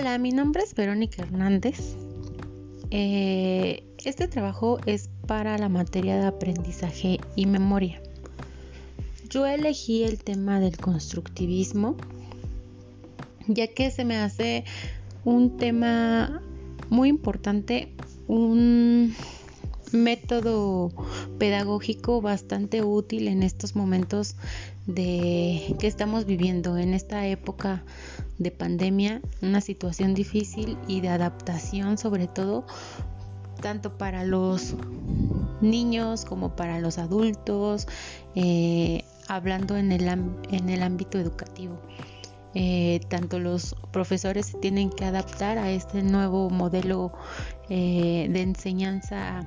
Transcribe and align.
Hola, 0.00 0.16
mi 0.16 0.30
nombre 0.30 0.62
es 0.62 0.74
Verónica 0.74 1.24
Hernández. 1.24 1.94
Eh, 2.90 3.84
este 4.02 4.28
trabajo 4.28 4.78
es 4.86 5.10
para 5.26 5.58
la 5.58 5.68
materia 5.68 6.16
de 6.16 6.26
aprendizaje 6.26 7.20
y 7.36 7.44
memoria. 7.44 8.00
Yo 9.28 9.46
elegí 9.46 10.04
el 10.04 10.24
tema 10.24 10.58
del 10.58 10.78
constructivismo 10.78 11.98
ya 13.46 13.66
que 13.66 13.90
se 13.90 14.06
me 14.06 14.16
hace 14.16 14.64
un 15.26 15.58
tema 15.58 16.40
muy 16.88 17.10
importante, 17.10 17.92
un 18.26 19.14
método 19.92 20.92
pedagógico 21.38 22.22
bastante 22.22 22.82
útil 22.82 23.28
en 23.28 23.42
estos 23.42 23.76
momentos 23.76 24.36
de 24.86 25.76
que 25.78 25.86
estamos 25.86 26.24
viviendo 26.24 26.78
en 26.78 26.94
esta 26.94 27.26
época 27.26 27.84
de 28.40 28.50
pandemia, 28.50 29.20
una 29.42 29.60
situación 29.60 30.14
difícil 30.14 30.76
y 30.88 31.02
de 31.02 31.08
adaptación 31.08 31.96
sobre 31.98 32.26
todo 32.26 32.64
tanto 33.60 33.96
para 33.98 34.24
los 34.24 34.74
niños 35.60 36.24
como 36.24 36.56
para 36.56 36.80
los 36.80 36.96
adultos, 36.96 37.86
eh, 38.34 39.04
hablando 39.28 39.76
en 39.76 39.92
el, 39.92 40.08
en 40.08 40.70
el 40.70 40.82
ámbito 40.82 41.18
educativo. 41.18 41.78
Eh, 42.54 43.00
tanto 43.08 43.38
los 43.38 43.76
profesores 43.92 44.46
se 44.46 44.58
tienen 44.58 44.90
que 44.90 45.04
adaptar 45.04 45.58
a 45.58 45.70
este 45.70 46.02
nuevo 46.02 46.50
modelo 46.50 47.12
eh, 47.68 48.28
de 48.28 48.40
enseñanza 48.40 49.46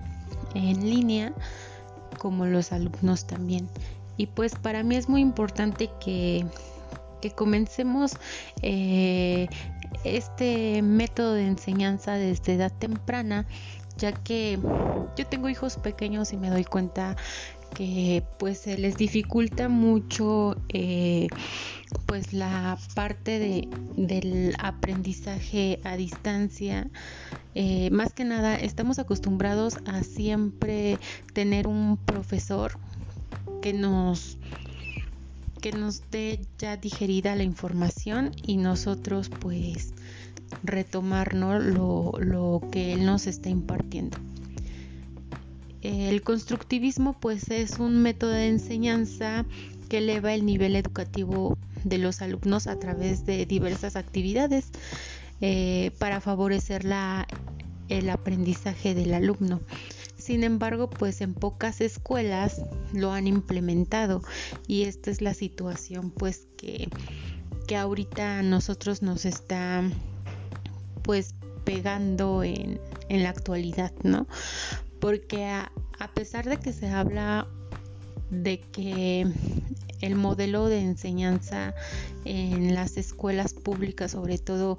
en 0.54 0.90
línea 0.90 1.34
como 2.20 2.46
los 2.46 2.72
alumnos 2.72 3.26
también 3.26 3.68
y 4.18 4.28
pues 4.28 4.56
para 4.56 4.84
mí 4.84 4.96
es 4.96 5.10
muy 5.10 5.22
importante 5.22 5.90
que, 6.00 6.46
comencemos 7.32 8.14
eh, 8.62 9.48
este 10.04 10.82
método 10.82 11.34
de 11.34 11.48
enseñanza 11.48 12.14
desde 12.14 12.54
edad 12.54 12.72
temprana 12.72 13.46
ya 13.98 14.12
que 14.12 14.60
yo 15.16 15.28
tengo 15.28 15.50
hijos 15.50 15.78
pequeños 15.78 16.34
y 16.34 16.38
me 16.38 16.50
doy 16.50 16.64
cuenta 16.64 17.16
que 17.74 18.24
pues 18.38 18.60
se 18.60 18.78
les 18.78 18.98
dificulta 18.98 19.68
mucho 19.68 20.56
eh, 20.70 21.28
pues 22.06 22.34
la 22.34 22.78
parte 22.96 23.40
de, 23.40 23.68
del 23.96 24.56
aprendizaje 24.60 25.80
a 25.84 25.96
distancia. 25.96 26.90
Eh, 27.56 27.90
más 27.92 28.14
que 28.14 28.26
nada 28.26 28.56
estamos 28.56 29.00
acostumbrados 29.00 29.78
a 29.86 30.04
siempre 30.04 30.98
tener 31.34 31.68
un 31.68 31.98
profesor 31.98 32.78
que 33.62 33.74
nos 33.74 34.38
que 35.64 35.72
nos 35.72 36.12
dé 36.12 36.42
ya 36.58 36.76
digerida 36.76 37.38
la 37.38 37.44
información 37.44 38.32
y 38.46 38.58
nosotros 38.58 39.30
pues 39.30 39.94
retomar 40.62 41.34
lo, 41.34 42.12
lo 42.20 42.62
que 42.70 42.92
él 42.92 43.06
nos 43.06 43.28
está 43.28 43.48
impartiendo. 43.48 44.18
El 45.82 46.22
constructivismo 46.22 47.18
pues 47.18 47.50
es 47.50 47.80
un 47.80 48.02
método 48.02 48.32
de 48.32 48.50
enseñanza 48.50 49.46
que 49.88 50.00
eleva 50.00 50.34
el 50.34 50.46
nivel 50.46 50.76
educativo 50.76 51.58
de 51.86 51.98
los 51.98 52.22
alumnos 52.22 52.68
a 52.68 52.78
través 52.78 53.26
de 53.26 53.46
diversas 53.46 53.96
actividades 53.96 54.66
eh, 55.40 55.92
para 55.98 56.20
favorecer 56.20 56.84
la, 56.84 57.26
el 57.88 58.10
aprendizaje 58.10 58.96
del 58.96 59.14
alumno. 59.14 59.62
Sin 60.24 60.46
embargo, 60.46 60.90
pues 60.90 61.20
en 61.20 61.34
pocas 61.34 61.82
escuelas 61.82 62.62
lo 62.94 63.12
han 63.12 63.28
implementado 63.28 64.22
y 64.68 64.84
esta 64.84 65.12
es 65.12 65.22
la 65.22 65.34
situación 65.34 66.12
pues 66.12 66.48
que, 66.56 66.88
que 67.68 67.76
ahorita 67.76 68.40
a 68.40 68.42
nosotros 68.42 69.02
nos 69.02 69.26
está 69.26 69.84
pues 71.02 71.36
pegando 71.66 72.42
en, 72.42 72.80
en 73.10 73.24
la 73.24 73.32
actualidad, 73.32 73.92
¿no? 74.04 74.26
Porque 75.02 75.44
a, 75.44 75.74
a 76.00 76.14
pesar 76.14 76.48
de 76.48 76.56
que 76.56 76.72
se 76.72 76.88
habla 76.88 77.46
de 78.30 78.62
que 78.62 79.28
el 80.00 80.16
modelo 80.16 80.70
de 80.70 80.80
enseñanza 80.80 81.76
en 82.24 82.74
las 82.74 82.96
escuelas 82.96 83.54
públicas 83.54 84.12
sobre 84.12 84.38
todo 84.38 84.78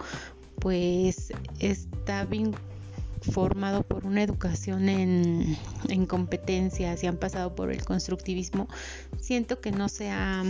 pues 0.58 1.34
está 1.58 2.24
bien 2.24 2.54
formado 3.30 3.82
por 3.82 4.06
una 4.06 4.22
educación 4.22 4.88
en, 4.88 5.56
en, 5.88 6.06
competencias 6.06 7.02
y 7.02 7.06
han 7.06 7.16
pasado 7.16 7.54
por 7.54 7.70
el 7.70 7.84
constructivismo, 7.84 8.68
siento 9.20 9.60
que 9.60 9.72
no 9.72 9.88
se 9.88 10.10
ha 10.10 10.44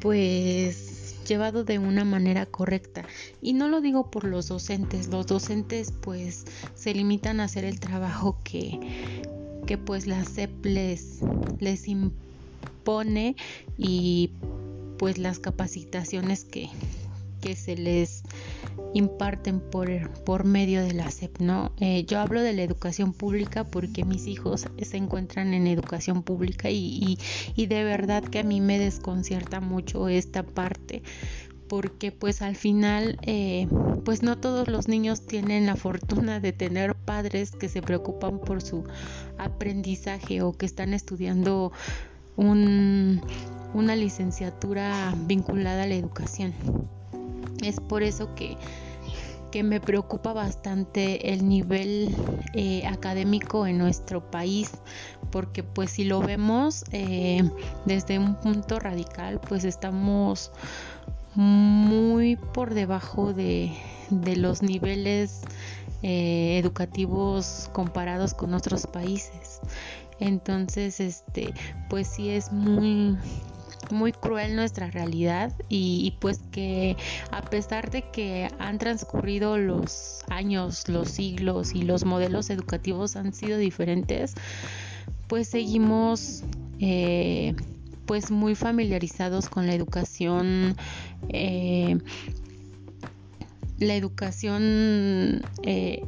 pues 0.00 1.16
llevado 1.26 1.64
de 1.64 1.78
una 1.78 2.04
manera 2.04 2.46
correcta. 2.46 3.04
Y 3.40 3.54
no 3.54 3.68
lo 3.68 3.80
digo 3.80 4.10
por 4.10 4.24
los 4.24 4.48
docentes, 4.48 5.08
los 5.08 5.26
docentes 5.26 5.92
pues 5.92 6.44
se 6.74 6.94
limitan 6.94 7.40
a 7.40 7.44
hacer 7.44 7.64
el 7.64 7.80
trabajo 7.80 8.38
que, 8.44 9.22
que 9.66 9.78
pues 9.78 10.06
la 10.06 10.24
CEP 10.24 10.64
les, 10.64 11.20
les 11.60 11.88
impone 11.88 13.36
y 13.78 14.30
pues 14.98 15.18
las 15.18 15.38
capacitaciones 15.38 16.44
que, 16.44 16.68
que 17.44 17.56
se 17.56 17.76
les 17.76 18.22
imparten 18.94 19.60
por, 19.60 19.88
por 20.24 20.44
medio 20.44 20.82
de 20.82 20.94
la 20.94 21.10
SEP, 21.10 21.40
¿no? 21.40 21.72
Eh, 21.78 22.04
yo 22.06 22.18
hablo 22.20 22.40
de 22.40 22.54
la 22.54 22.62
educación 22.62 23.12
pública 23.12 23.64
porque 23.64 24.02
mis 24.04 24.26
hijos 24.26 24.66
se 24.80 24.96
encuentran 24.96 25.52
en 25.52 25.66
educación 25.66 26.22
pública 26.22 26.70
y, 26.70 27.18
y 27.54 27.66
de 27.66 27.84
verdad 27.84 28.24
que 28.24 28.38
a 28.38 28.44
mí 28.44 28.62
me 28.62 28.78
desconcierta 28.78 29.60
mucho 29.60 30.08
esta 30.08 30.42
parte 30.42 31.02
porque 31.68 32.12
pues 32.12 32.40
al 32.40 32.56
final 32.56 33.18
eh, 33.22 33.68
pues 34.04 34.22
no 34.22 34.38
todos 34.38 34.68
los 34.68 34.88
niños 34.88 35.26
tienen 35.26 35.66
la 35.66 35.76
fortuna 35.76 36.40
de 36.40 36.52
tener 36.52 36.94
padres 36.94 37.50
que 37.52 37.68
se 37.68 37.82
preocupan 37.82 38.38
por 38.38 38.62
su 38.62 38.84
aprendizaje 39.38 40.40
o 40.40 40.52
que 40.52 40.66
están 40.66 40.94
estudiando 40.94 41.72
un, 42.36 43.20
una 43.74 43.96
licenciatura 43.96 45.14
vinculada 45.26 45.82
a 45.82 45.86
la 45.86 45.94
educación. 45.94 46.54
Es 47.64 47.80
por 47.80 48.02
eso 48.02 48.34
que, 48.34 48.56
que 49.50 49.62
me 49.62 49.80
preocupa 49.80 50.32
bastante 50.32 51.32
el 51.32 51.48
nivel 51.48 52.14
eh, 52.54 52.86
académico 52.86 53.66
en 53.66 53.78
nuestro 53.78 54.30
país, 54.30 54.72
porque 55.30 55.62
pues 55.62 55.90
si 55.90 56.04
lo 56.04 56.20
vemos 56.20 56.84
eh, 56.92 57.42
desde 57.86 58.18
un 58.18 58.34
punto 58.34 58.78
radical, 58.78 59.40
pues 59.40 59.64
estamos 59.64 60.52
muy 61.34 62.36
por 62.36 62.74
debajo 62.74 63.32
de, 63.32 63.72
los 64.10 64.62
niveles 64.62 65.42
eh, 66.02 66.58
educativos 66.58 67.70
comparados 67.72 68.34
con 68.34 68.54
otros 68.54 68.86
países. 68.86 69.60
Entonces, 70.20 71.00
este, 71.00 71.52
pues 71.88 72.08
sí 72.08 72.30
es 72.30 72.52
muy 72.52 73.16
muy 73.90 74.12
cruel 74.12 74.56
nuestra 74.56 74.90
realidad 74.90 75.52
y, 75.68 76.14
pues 76.20 76.40
que 76.50 76.96
a 77.30 77.42
pesar 77.42 77.90
de 77.90 78.02
que 78.10 78.48
han 78.58 78.78
transcurrido 78.78 79.58
los 79.58 80.22
años, 80.28 80.88
los 80.88 81.08
siglos 81.08 81.74
y 81.74 81.82
los 81.82 82.04
modelos 82.04 82.50
educativos 82.50 83.16
han 83.16 83.32
sido 83.32 83.58
diferentes, 83.58 84.34
pues 85.28 85.48
seguimos 85.48 86.42
eh, 86.80 87.54
pues 88.06 88.30
muy 88.30 88.54
familiarizados 88.54 89.48
con 89.48 89.66
la 89.66 89.74
educación 89.74 90.76
eh, 91.28 91.98
la 93.78 93.96
educación 93.96 95.42
eh, 95.62 96.04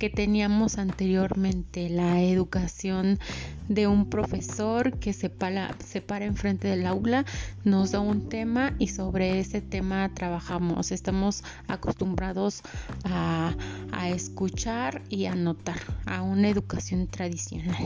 que 0.00 0.08
teníamos 0.08 0.78
anteriormente, 0.78 1.90
la 1.90 2.22
educación 2.22 3.20
de 3.68 3.86
un 3.86 4.08
profesor 4.08 4.98
que 4.98 5.12
se 5.12 5.28
para, 5.28 5.76
se 5.84 6.00
para 6.00 6.24
enfrente 6.24 6.68
del 6.68 6.86
aula, 6.86 7.26
nos 7.64 7.92
da 7.92 8.00
un 8.00 8.30
tema 8.30 8.74
y 8.78 8.88
sobre 8.88 9.38
ese 9.38 9.60
tema 9.60 10.10
trabajamos. 10.14 10.90
Estamos 10.90 11.44
acostumbrados 11.68 12.62
a, 13.04 13.54
a 13.92 14.08
escuchar 14.08 15.02
y 15.10 15.26
a 15.26 15.34
notar, 15.34 15.80
a 16.06 16.22
una 16.22 16.48
educación 16.48 17.06
tradicional. 17.06 17.76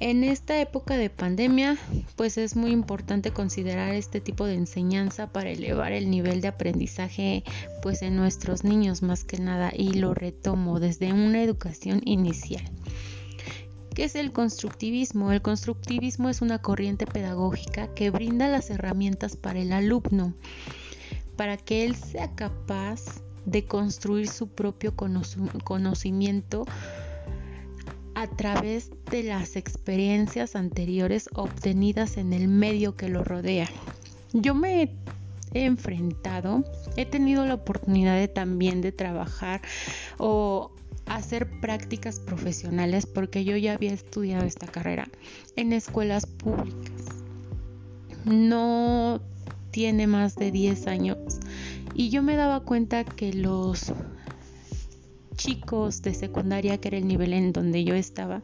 En 0.00 0.22
esta 0.22 0.60
época 0.60 0.96
de 0.96 1.10
pandemia, 1.10 1.76
pues 2.14 2.38
es 2.38 2.54
muy 2.54 2.70
importante 2.70 3.32
considerar 3.32 3.94
este 3.94 4.20
tipo 4.20 4.46
de 4.46 4.54
enseñanza 4.54 5.32
para 5.32 5.50
elevar 5.50 5.90
el 5.90 6.08
nivel 6.08 6.40
de 6.40 6.46
aprendizaje 6.46 7.42
pues 7.82 8.02
en 8.02 8.14
nuestros 8.14 8.62
niños 8.62 9.02
más 9.02 9.24
que 9.24 9.40
nada 9.40 9.72
y 9.76 9.94
lo 9.94 10.14
retomo 10.14 10.78
desde 10.78 11.12
una 11.12 11.42
educación 11.42 12.00
inicial. 12.04 12.62
¿Qué 13.92 14.04
es 14.04 14.14
el 14.14 14.30
constructivismo? 14.30 15.32
El 15.32 15.42
constructivismo 15.42 16.28
es 16.28 16.42
una 16.42 16.62
corriente 16.62 17.04
pedagógica 17.04 17.92
que 17.92 18.10
brinda 18.10 18.46
las 18.46 18.70
herramientas 18.70 19.34
para 19.34 19.58
el 19.58 19.72
alumno 19.72 20.32
para 21.36 21.56
que 21.56 21.84
él 21.84 21.96
sea 21.96 22.36
capaz 22.36 23.00
de 23.46 23.64
construir 23.64 24.28
su 24.28 24.46
propio 24.46 24.94
conocimiento 24.94 26.66
a 28.18 28.26
través 28.26 28.90
de 29.12 29.22
las 29.22 29.54
experiencias 29.54 30.56
anteriores 30.56 31.30
obtenidas 31.34 32.16
en 32.16 32.32
el 32.32 32.48
medio 32.48 32.96
que 32.96 33.08
lo 33.08 33.22
rodea. 33.22 33.68
Yo 34.32 34.56
me 34.56 34.90
he 35.54 35.64
enfrentado, 35.64 36.64
he 36.96 37.06
tenido 37.06 37.46
la 37.46 37.54
oportunidad 37.54 38.16
de 38.16 38.26
también 38.26 38.80
de 38.80 38.90
trabajar 38.90 39.62
o 40.18 40.72
hacer 41.06 41.60
prácticas 41.60 42.18
profesionales 42.18 43.06
porque 43.06 43.44
yo 43.44 43.56
ya 43.56 43.74
había 43.74 43.92
estudiado 43.92 44.46
esta 44.46 44.66
carrera 44.66 45.06
en 45.54 45.72
escuelas 45.72 46.26
públicas. 46.26 47.22
No 48.24 49.20
tiene 49.70 50.08
más 50.08 50.34
de 50.34 50.50
10 50.50 50.88
años 50.88 51.18
y 51.94 52.10
yo 52.10 52.24
me 52.24 52.34
daba 52.34 52.64
cuenta 52.64 53.04
que 53.04 53.32
los 53.32 53.92
chicos 55.38 56.02
de 56.02 56.12
secundaria, 56.12 56.76
que 56.76 56.88
era 56.88 56.98
el 56.98 57.08
nivel 57.08 57.32
en 57.32 57.54
donde 57.54 57.84
yo 57.84 57.94
estaba, 57.94 58.42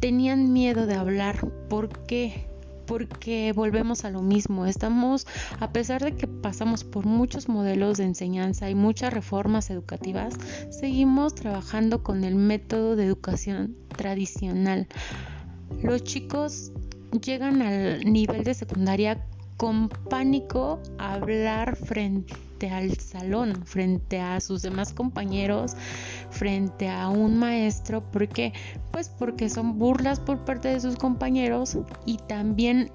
tenían 0.00 0.54
miedo 0.54 0.86
de 0.86 0.94
hablar. 0.94 1.46
¿Por 1.68 1.90
qué? 2.06 2.46
Porque 2.86 3.52
volvemos 3.54 4.04
a 4.04 4.10
lo 4.10 4.22
mismo. 4.22 4.64
Estamos, 4.64 5.26
a 5.60 5.72
pesar 5.72 6.02
de 6.02 6.16
que 6.16 6.26
pasamos 6.26 6.84
por 6.84 7.04
muchos 7.04 7.48
modelos 7.48 7.98
de 7.98 8.04
enseñanza 8.04 8.70
y 8.70 8.74
muchas 8.74 9.12
reformas 9.12 9.70
educativas, 9.70 10.34
seguimos 10.70 11.34
trabajando 11.34 12.02
con 12.02 12.24
el 12.24 12.36
método 12.36 12.96
de 12.96 13.04
educación 13.04 13.76
tradicional. 13.96 14.86
Los 15.82 16.04
chicos 16.04 16.72
llegan 17.24 17.60
al 17.60 18.10
nivel 18.10 18.44
de 18.44 18.54
secundaria 18.54 19.26
con 19.56 19.88
pánico 19.88 20.80
a 20.98 21.14
hablar 21.14 21.76
frente 21.76 22.34
al 22.70 22.96
salón, 22.98 23.64
frente 23.64 24.20
a 24.20 24.40
sus 24.40 24.62
demás 24.62 24.92
compañeros, 24.92 25.74
frente 26.30 26.88
a 26.88 27.08
un 27.08 27.36
maestro. 27.38 28.02
¿Por 28.10 28.28
qué? 28.28 28.52
Pues 28.90 29.08
porque 29.08 29.48
son 29.48 29.78
burlas 29.78 30.20
por 30.20 30.44
parte 30.44 30.68
de 30.68 30.80
sus 30.80 30.96
compañeros 30.96 31.78
y 32.06 32.18
también 32.18 32.90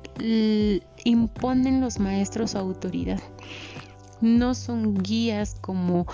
imponen 1.03 1.81
los 1.81 1.99
maestros 1.99 2.55
autoridad. 2.55 3.19
No 4.19 4.55
son 4.55 4.95
guías 4.95 5.57
como 5.61 6.07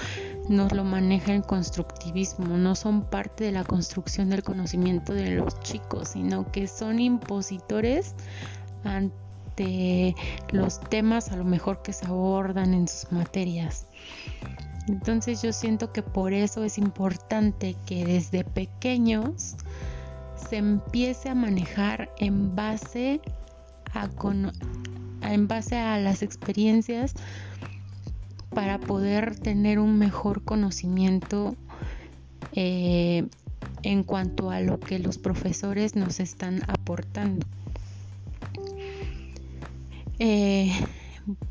nos 0.50 0.74
lo 0.74 0.84
maneja 0.84 1.34
el 1.34 1.44
constructivismo, 1.44 2.58
no 2.58 2.76
son 2.76 3.10
parte 3.10 3.46
de 3.46 3.54
la 3.54 3.64
construcción 3.64 4.30
del 4.30 4.44
conocimiento 4.44 5.14
de 5.14 5.32
los 5.36 5.58
chicos, 5.62 6.10
sino 6.10 6.52
que 6.52 6.68
son 6.68 7.00
impositores 7.00 8.14
ante 8.84 9.23
de 9.56 10.16
los 10.52 10.80
temas 10.80 11.32
a 11.32 11.36
lo 11.36 11.44
mejor 11.44 11.82
que 11.82 11.94
se 11.94 12.06
abordan 12.06 12.74
en 12.74 12.88
sus 12.88 13.12
materias. 13.12 13.88
Entonces 14.88 15.42
yo 15.42 15.54
siento 15.54 15.94
que 15.94 16.04
por 16.04 16.34
eso 16.34 16.64
es 16.64 16.78
importante 16.78 17.76
que 17.86 18.06
desde 18.06 18.44
pequeños 18.44 19.56
se 20.50 20.58
empiece 20.58 21.30
a 21.30 21.36
manejar 21.36 22.10
en 22.18 22.56
base 22.56 23.22
a, 23.94 24.10
en 25.22 25.48
base 25.48 25.78
a 25.78 25.98
las 26.00 26.22
experiencias 26.22 27.14
para 28.50 28.80
poder 28.80 29.36
tener 29.40 29.80
un 29.80 29.98
mejor 29.98 30.44
conocimiento 30.44 31.56
eh, 32.54 33.28
en 33.84 34.04
cuanto 34.04 34.52
a 34.52 34.60
lo 34.60 34.80
que 34.80 35.00
los 35.00 35.18
profesores 35.18 35.96
nos 35.96 36.20
están 36.20 36.62
aportando. 36.68 37.46
Eh, 40.26 40.72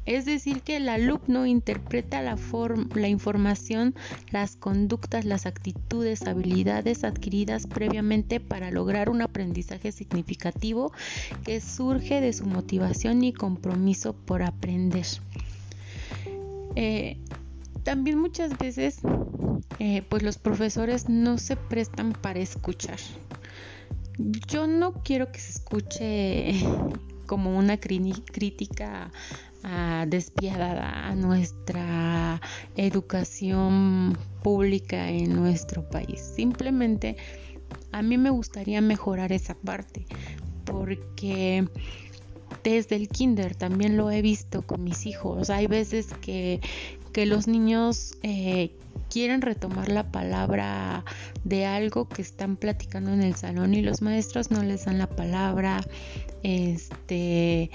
es 0.07 0.25
decir, 0.25 0.63
que 0.63 0.77
el 0.77 0.89
alumno 0.89 1.45
interpreta 1.45 2.23
la, 2.23 3.09
información, 3.09 3.95
las 4.31 4.57
conductas, 4.57 5.27
las 5.27 5.45
actitudes, 5.45 6.23
habilidades 6.23 7.05
adquiridas 7.05 7.67
previamente 7.67 8.41
para 8.41 8.71
lograr 8.71 9.11
un 9.11 9.21
aprendizaje 9.21 9.93
significativo 9.93 10.91
que 11.45 11.61
surge 11.61 12.23
de 12.23 12.33
su 12.33 12.47
motivación 12.47 13.23
y 13.25 13.35
compromiso 13.35 14.15
por 14.15 14.43
aprender. 14.43 15.07
Eh, 16.75 17.19
también 17.83 18.19
muchas 18.19 18.57
veces, 18.57 19.01
eh, 19.81 20.01
pues 20.09 20.23
los 20.23 20.39
profesores 20.39 21.11
no 21.11 21.37
se 21.37 21.57
prestan 21.57 22.15
para 22.15 22.39
escuchar. 22.39 22.99
Yo 24.49 24.67
no 24.67 24.95
quiero 25.03 25.31
que 25.31 25.41
se 25.41 25.51
escuche 25.51 26.55
como 27.33 27.57
una 27.57 27.79
crítica 27.79 29.11
despiadada 30.07 31.09
a 31.09 31.15
nuestra 31.15 32.43
educación 32.77 34.19
pública 34.43 35.09
en 35.09 35.35
nuestro 35.35 35.89
país. 35.89 36.21
Simplemente 36.21 37.17
a 37.91 38.03
mí 38.03 38.19
me 38.19 38.29
gustaría 38.29 38.83
mejorar 38.83 39.33
esa 39.33 39.55
parte 39.55 40.05
porque 40.67 41.67
desde 42.63 42.97
el 42.97 43.09
kinder 43.09 43.57
también 43.57 43.97
lo 43.97 44.11
he 44.11 44.21
visto 44.21 44.61
con 44.61 44.85
mis 44.85 45.07
hijos. 45.07 45.49
Hay 45.49 45.69
veces 45.69 46.09
que, 46.21 46.61
los 47.15 47.49
niños 47.49 48.19
eh, 48.23 48.77
quieren 49.13 49.43
retomar 49.43 49.91
la 49.91 50.11
palabra 50.11 51.05
de 51.45 51.67
algo 51.67 52.09
que 52.09 52.23
están 52.23 52.57
platicando 52.57 53.13
en 53.13 53.23
el 53.23 53.35
salón 53.35 53.75
y 53.75 53.83
los 53.83 54.01
maestros 54.01 54.51
no 54.51 54.63
les 54.63 54.87
dan 54.87 54.97
la 54.97 55.07
palabra. 55.07 55.83
Este 56.43 57.71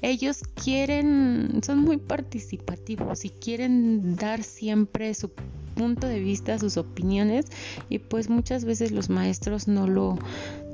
ellos 0.00 0.42
quieren, 0.62 1.60
son 1.64 1.80
muy 1.80 1.96
participativos 1.96 3.24
y 3.24 3.30
quieren 3.30 4.14
dar 4.14 4.44
siempre 4.44 5.12
su 5.12 5.32
punto 5.74 6.06
de 6.06 6.20
vista, 6.20 6.56
sus 6.56 6.76
opiniones 6.76 7.46
y 7.88 7.98
pues 7.98 8.30
muchas 8.30 8.64
veces 8.64 8.92
los 8.92 9.10
maestros 9.10 9.66
no 9.66 9.88
lo 9.88 10.16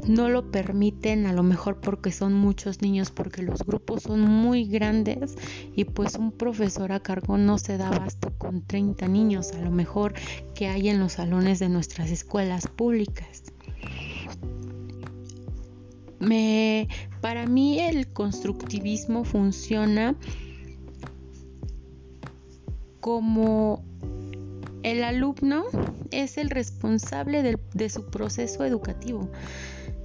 no 0.07 0.29
lo 0.29 0.51
permiten, 0.51 1.27
a 1.27 1.33
lo 1.33 1.43
mejor 1.43 1.81
porque 1.81 2.13
son 2.13 2.35
muchos 2.35 2.83
niños, 2.83 3.11
porque 3.11 3.43
los 3.43 3.65
grupos 3.65 4.03
son 4.03 4.21
muy 4.21 4.67
grandes 4.67 5.37
y 5.75 5.85
pues 5.85 6.17
un 6.17 6.33
profesor 6.33 6.93
a 6.93 7.01
cargo 7.01 7.39
no 7.39 7.59
se 7.59 7.79
da 7.79 7.89
abasto 7.89 8.33
con 8.39 8.63
30 8.63 9.09
niños, 9.09 9.53
a 9.53 9.61
lo 9.61 9.71
mejor 9.71 10.15
que 10.55 10.69
hay 10.69 10.89
en 10.89 11.01
los 11.01 11.15
salones 11.15 11.59
de 11.59 11.69
nuestras 11.69 12.11
escuelas 12.11 12.67
públicas. 12.67 13.43
Me, 16.19 16.89
para 17.21 17.47
mí 17.47 17.81
el 17.81 18.09
constructivismo 18.09 19.25
funciona 19.25 20.15
como 23.01 23.85
el 24.83 25.03
alumno 25.03 25.65
es 26.11 26.39
el 26.39 26.51
responsable 26.51 27.43
de, 27.43 27.59
de 27.75 27.91
su 27.91 28.07
proceso 28.07 28.65
educativo. 28.65 29.29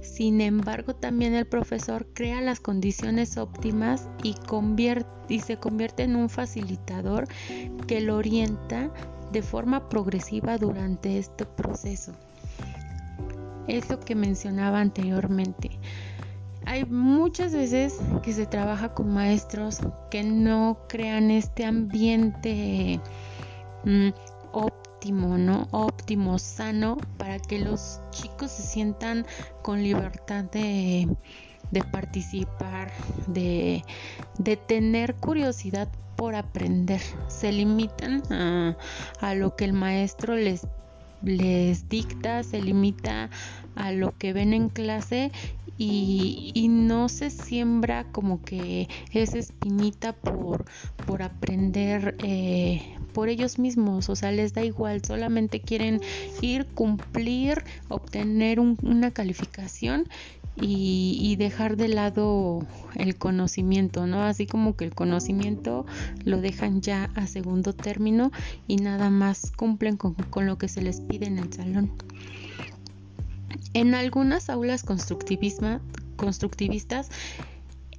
Sin 0.00 0.40
embargo, 0.40 0.94
también 0.94 1.34
el 1.34 1.46
profesor 1.46 2.06
crea 2.14 2.40
las 2.40 2.60
condiciones 2.60 3.36
óptimas 3.36 4.08
y, 4.22 4.34
se 5.40 5.56
convierte 5.58 6.02
en 6.02 6.16
un 6.16 6.28
facilitador 6.28 7.28
que 7.86 8.00
lo 8.00 8.16
orienta 8.16 8.90
de 9.32 9.42
forma 9.42 9.88
progresiva 9.88 10.58
durante 10.58 11.18
este 11.18 11.44
proceso. 11.44 12.12
Es 13.68 13.88
lo 13.88 14.00
que 14.00 14.14
mencionaba 14.14 14.80
anteriormente. 14.80 15.70
Hay 16.66 16.84
muchas 16.84 17.52
veces 17.52 17.98
que 18.22 18.32
se 18.32 18.46
trabaja 18.46 18.94
con 18.94 19.12
maestros 19.12 19.80
que 20.10 20.22
no 20.22 20.78
crean 20.88 21.30
este 21.30 21.64
ambiente 21.64 23.00
mm, 23.84 24.08
óptimo, 24.52 24.79
¿no? 25.08 25.68
Óptimo, 25.70 26.38
sano, 26.38 26.98
para 27.16 27.38
que 27.38 27.58
los 27.58 28.00
chicos 28.10 28.50
se 28.50 28.62
sientan 28.62 29.26
con 29.62 29.82
libertad 29.82 30.44
de, 30.44 31.08
participar, 31.90 32.92
de, 33.26 33.82
tener 34.66 35.14
curiosidad 35.14 35.88
por 36.16 36.34
aprender. 36.34 37.00
Se 37.28 37.50
limitan 37.50 38.22
a, 38.30 38.76
a 39.20 39.34
lo 39.34 39.56
que 39.56 39.64
el 39.64 39.72
maestro 39.72 40.34
les 40.36 40.66
les 41.22 41.86
dicta, 41.90 42.42
se 42.42 42.62
limita 42.62 43.28
a 43.74 43.92
lo 43.92 44.16
que 44.16 44.32
ven 44.32 44.54
en 44.54 44.70
clase 44.70 45.30
y, 45.76 46.66
no 46.68 47.08
se 47.08 47.30
siembra 47.30 48.04
como 48.12 48.42
que 48.42 48.88
esa 49.12 49.38
espinita 49.38 50.12
por, 50.12 50.66
por 51.06 51.22
aprender 51.22 52.16
eh, 52.22 52.82
por 53.12 53.28
ellos 53.28 53.58
mismos, 53.58 54.08
o 54.08 54.16
sea, 54.16 54.32
les 54.32 54.54
da 54.54 54.64
igual, 54.64 55.04
solamente 55.04 55.60
quieren 55.60 56.00
ir, 56.40 56.66
cumplir, 56.66 57.64
obtener 57.88 58.60
una 58.60 59.10
calificación 59.10 60.06
y, 60.56 61.36
dejar 61.36 61.76
de 61.76 61.88
lado 61.88 62.66
el 62.94 63.16
conocimiento, 63.16 64.06
¿no? 64.06 64.22
Así 64.22 64.46
como 64.46 64.76
que 64.76 64.84
el 64.84 64.94
conocimiento 64.94 65.86
lo 66.24 66.40
dejan 66.40 66.82
ya 66.82 67.10
a 67.14 67.26
segundo 67.26 67.72
término 67.72 68.30
y 68.66 68.76
nada 68.76 69.10
más 69.10 69.52
cumplen 69.52 69.96
con, 69.96 70.14
con 70.14 70.46
lo 70.46 70.58
que 70.58 70.68
se 70.68 70.82
les 70.82 71.00
pide 71.00 71.26
en 71.26 71.38
el 71.38 71.52
salón. 71.52 71.90
En 73.72 73.94
algunas 73.94 74.50
aulas 74.50 74.82
constructivistas, 74.82 75.80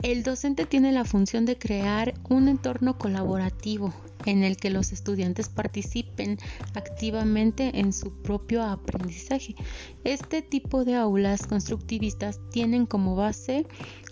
el 0.04 0.24
docente 0.24 0.66
tiene 0.66 0.92
la 0.92 1.06
función 1.06 1.46
de 1.46 1.58
crear 1.58 2.16
un 2.28 2.48
entorno 2.48 2.98
colaborativo 2.98 3.94
en 4.26 4.44
el 4.44 4.58
que 4.58 4.70
los 4.70 4.92
estudiantes 4.92 5.50
participen 5.50 6.40
activamente 6.74 7.80
en 7.80 7.94
su 7.94 8.12
propio 8.22 8.64
aprendizaje. 8.64 9.56
Este 10.04 10.42
tipo 10.42 10.86
de 10.86 10.96
aulas 10.96 11.46
constructivistas 11.46 12.40
tienen 12.52 12.86
como 12.86 13.16
base 13.16 13.68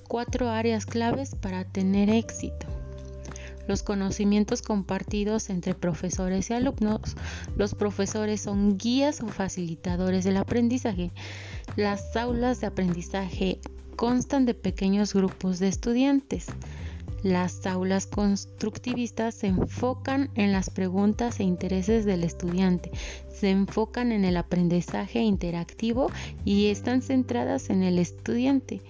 cuatro 0.07 0.49
áreas 0.49 0.85
claves 0.85 1.35
para 1.35 1.65
tener 1.65 2.09
éxito. 2.09 2.67
los 3.67 3.83
conocimientos 3.83 4.63
compartidos 4.63 5.51
entre 5.51 5.75
profesores 5.75 6.49
y 6.49 6.53
alumnos. 6.55 7.15
Los 7.55 7.75
profesores 7.75 8.41
son 8.41 8.79
guías 8.79 9.21
o 9.21 9.27
facilitadores 9.27 10.23
del 10.23 10.37
aprendizaje. 10.37 11.11
Las 11.75 12.15
aulas 12.15 12.61
de 12.61 12.65
aprendizaje 12.65 13.59
constan 13.99 14.45
de 14.45 14.53
pequeños 14.53 15.13
grupos 15.13 15.59
de 15.59 15.67
estudiantes. 15.67 16.45
Las 17.21 17.65
aulas 17.65 18.07
constructivistas 18.07 19.35
se 19.35 19.47
enfocan 19.47 20.29
en 20.35 20.53
las 20.53 20.69
preguntas 20.69 21.41
e 21.41 21.43
intereses 21.43 22.05
del 22.05 22.23
estudiante, 22.23 22.91
se 23.29 23.49
enfocan 23.49 24.13
en 24.13 24.23
el 24.23 24.37
aprendizaje 24.37 25.19
interactivo 25.19 26.09
y 26.45 26.67
están 26.67 27.01
centradas 27.01 27.69
en 27.69 27.83
el 27.83 27.99
estudiante. 27.99 28.81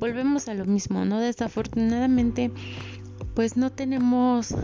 Volvemos 0.00 0.48
a 0.48 0.54
lo 0.54 0.66
mismo, 0.66 1.06
¿no? 1.06 1.18
Desafortunadamente, 1.18 2.50
pues 3.34 3.56
no 3.56 3.72
tenemos 3.72 4.54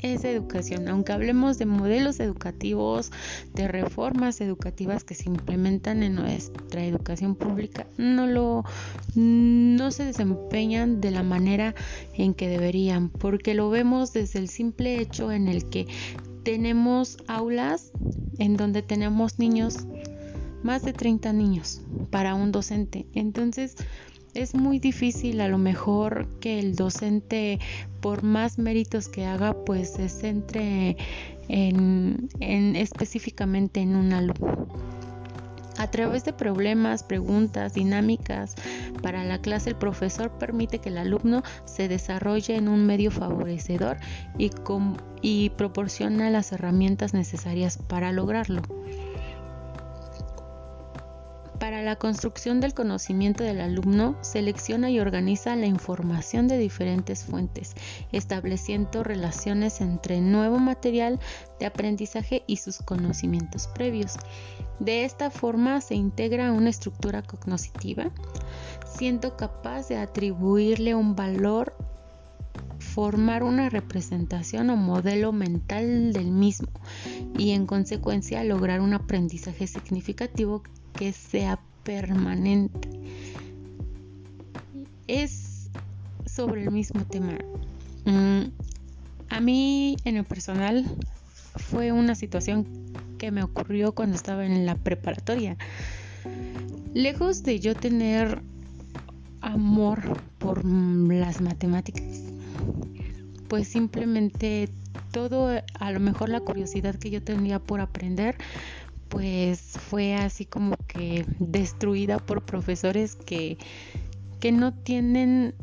esa 0.00 0.30
educación. 0.30 0.88
Aunque 0.88 1.12
hablemos 1.12 1.58
de 1.58 1.66
modelos 1.66 2.20
educativos, 2.20 3.12
de 3.54 3.68
reformas 3.68 4.40
educativas 4.40 5.04
que 5.04 5.14
se 5.14 5.28
implementan 5.28 6.02
en 6.02 6.14
nuestra 6.14 6.84
educación 6.84 7.34
pública, 7.34 7.86
no 7.96 8.26
lo 8.26 8.64
no 9.14 9.90
se 9.90 10.04
desempeñan 10.04 11.00
de 11.00 11.10
la 11.10 11.22
manera 11.22 11.74
en 12.14 12.34
que 12.34 12.48
deberían, 12.48 13.08
porque 13.08 13.54
lo 13.54 13.70
vemos 13.70 14.12
desde 14.12 14.38
el 14.38 14.48
simple 14.48 15.00
hecho 15.00 15.32
en 15.32 15.48
el 15.48 15.68
que 15.68 15.86
tenemos 16.42 17.18
aulas 17.26 17.90
en 18.38 18.56
donde 18.56 18.82
tenemos 18.82 19.38
niños 19.38 19.86
más 20.62 20.82
de 20.82 20.92
30 20.92 21.32
niños 21.32 21.80
para 22.10 22.34
un 22.34 22.52
docente. 22.52 23.06
Entonces, 23.14 23.76
es 24.36 24.54
muy 24.54 24.78
difícil 24.78 25.40
a 25.40 25.48
lo 25.48 25.58
mejor 25.58 26.26
que 26.40 26.58
el 26.58 26.76
docente, 26.76 27.58
por 28.00 28.22
más 28.22 28.58
méritos 28.58 29.08
que 29.08 29.24
haga, 29.24 29.54
pues 29.64 29.94
se 29.94 30.08
centre 30.08 30.96
en, 31.48 32.28
específicamente 32.76 33.80
en 33.80 33.96
un 33.96 34.12
alumno. 34.12 34.68
A 35.78 35.90
través 35.90 36.24
de 36.24 36.32
problemas, 36.32 37.02
preguntas, 37.02 37.74
dinámicas 37.74 38.54
para 39.02 39.24
la 39.24 39.38
clase, 39.40 39.70
el 39.70 39.76
profesor 39.76 40.30
permite 40.30 40.78
que 40.78 40.88
el 40.88 40.96
alumno 40.96 41.42
se 41.66 41.88
desarrolle 41.88 42.56
en 42.56 42.68
un 42.68 42.86
medio 42.86 43.10
favorecedor 43.10 43.98
y, 44.38 44.50
y 45.20 45.50
proporciona 45.50 46.30
las 46.30 46.52
herramientas 46.52 47.12
necesarias 47.12 47.78
para 47.88 48.12
lograrlo. 48.12 48.62
Para 51.58 51.82
la 51.82 51.96
construcción 51.96 52.60
del 52.60 52.74
conocimiento 52.74 53.42
del 53.42 53.60
alumno, 53.60 54.18
selecciona 54.20 54.90
y 54.90 55.00
organiza 55.00 55.56
la 55.56 55.66
información 55.66 56.48
de 56.48 56.58
diferentes 56.58 57.24
fuentes, 57.24 57.74
estableciendo 58.12 59.02
relaciones 59.02 59.80
entre 59.80 60.20
nuevo 60.20 60.58
material 60.58 61.18
de 61.58 61.66
aprendizaje 61.66 62.42
y 62.46 62.58
sus 62.58 62.78
conocimientos 62.78 63.68
previos. 63.68 64.16
De 64.80 65.04
esta 65.04 65.30
forma 65.30 65.80
se 65.80 65.94
integra 65.94 66.52
una 66.52 66.68
estructura 66.68 67.22
cognitiva, 67.22 68.10
siendo 68.84 69.36
capaz 69.36 69.88
de 69.88 69.96
atribuirle 69.96 70.94
un 70.94 71.16
valor 71.16 71.74
formar 72.78 73.42
una 73.42 73.68
representación 73.68 74.70
o 74.70 74.76
modelo 74.76 75.32
mental 75.32 76.12
del 76.12 76.30
mismo 76.30 76.68
y 77.38 77.50
en 77.50 77.66
consecuencia 77.66 78.44
lograr 78.44 78.80
un 78.80 78.94
aprendizaje 78.94 79.66
significativo 79.66 80.62
que 80.96 81.12
sea 81.12 81.58
permanente. 81.84 82.88
Es 85.06 85.70
sobre 86.24 86.64
el 86.64 86.70
mismo 86.70 87.04
tema. 87.04 87.38
Mm, 88.04 88.50
a 89.28 89.40
mí 89.40 89.96
en 90.04 90.16
lo 90.16 90.24
personal 90.24 90.84
fue 91.56 91.92
una 91.92 92.14
situación 92.14 92.66
que 93.18 93.30
me 93.30 93.42
ocurrió 93.42 93.94
cuando 93.94 94.16
estaba 94.16 94.44
en 94.44 94.66
la 94.66 94.74
preparatoria. 94.74 95.56
Lejos 96.94 97.42
de 97.42 97.60
yo 97.60 97.74
tener 97.74 98.40
amor 99.40 100.20
por 100.38 100.64
las 100.64 101.40
matemáticas, 101.40 102.22
pues 103.48 103.68
simplemente 103.68 104.68
todo, 105.12 105.50
a 105.78 105.90
lo 105.92 106.00
mejor 106.00 106.28
la 106.28 106.40
curiosidad 106.40 106.94
que 106.96 107.10
yo 107.10 107.22
tenía 107.22 107.58
por 107.58 107.80
aprender, 107.80 108.36
pues 109.08 109.60
fue 109.60 110.14
así 110.14 110.44
como 110.44 110.75
destruida 111.38 112.18
por 112.18 112.42
profesores 112.42 113.16
que, 113.16 113.58
que 114.40 114.52
no 114.52 114.72
tienen 114.74 115.54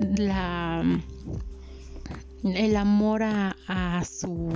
la 0.00 0.82
el 2.44 2.76
amor 2.76 3.22
a, 3.22 3.56
a 3.68 4.04
su 4.04 4.50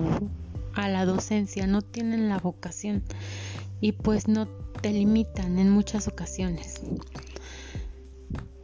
a 0.74 0.88
la 0.88 1.06
docencia, 1.06 1.66
no 1.66 1.82
tienen 1.82 2.28
la 2.28 2.38
vocación 2.38 3.02
y 3.80 3.92
pues 3.92 4.28
no 4.28 4.46
te 4.80 4.90
limitan 4.90 5.58
en 5.58 5.70
muchas 5.70 6.08
ocasiones. 6.08 6.80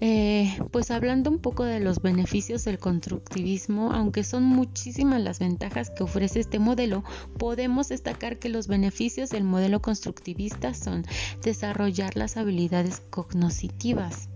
Eh, 0.04 0.58
pues 0.72 0.90
hablando 0.90 1.30
un 1.30 1.38
poco 1.38 1.62
de 1.62 1.78
los 1.78 2.02
beneficios 2.02 2.64
del 2.64 2.78
constructivismo, 2.78 3.92
aunque 3.92 4.24
son 4.24 4.42
muchísimas 4.42 5.22
las 5.22 5.38
ventajas 5.38 5.90
que 5.90 6.02
ofrece 6.02 6.40
este 6.40 6.58
modelo, 6.58 7.04
podemos 7.38 7.88
destacar 7.88 8.40
que 8.40 8.48
los 8.48 8.66
beneficios 8.66 9.30
del 9.30 9.44
modelo 9.44 9.80
constructivista 9.80 10.74
son 10.74 11.04
desarrollar 11.44 12.16
las 12.16 12.36
habilidades 12.36 13.00
cognitivas, 13.10 14.28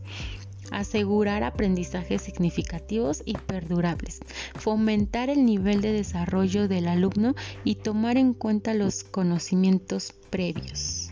asegurar 0.70 1.42
aprendizajes 1.42 2.22
significativos 2.22 3.24
y 3.24 3.34
perdurables, 3.34 4.20
fomentar 4.54 5.30
el 5.30 5.44
nivel 5.44 5.80
de 5.80 5.90
desarrollo 5.90 6.68
del 6.68 6.86
alumno 6.86 7.34
y 7.64 7.74
tomar 7.74 8.18
en 8.18 8.34
cuenta 8.34 8.72
los 8.72 9.02
conocimientos 9.02 10.12
previos. 10.30 11.10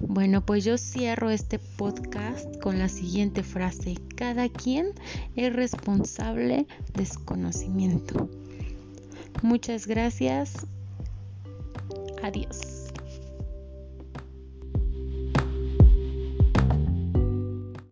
Bueno, 0.00 0.44
pues 0.44 0.64
yo 0.64 0.76
cierro 0.76 1.30
este 1.30 1.58
podcast 1.58 2.60
con 2.60 2.78
la 2.78 2.88
siguiente 2.88 3.42
frase. 3.42 3.94
Cada 4.14 4.48
quien 4.48 4.92
es 5.36 5.54
responsable 5.54 6.66
de 6.94 7.06
su 7.06 7.24
conocimiento. 7.24 8.28
Muchas 9.42 9.86
gracias. 9.86 10.66
Adiós. 12.22 12.85